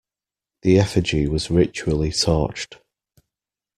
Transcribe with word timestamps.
The 0.63 0.79
effigy 0.79 1.27
was 1.27 1.51
ritually 1.51 2.09
torched. 2.09 2.79